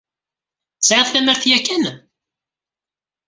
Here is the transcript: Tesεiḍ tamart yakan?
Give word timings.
Tesεiḍ 0.77 1.07
tamart 1.13 1.43
yakan? 1.49 1.83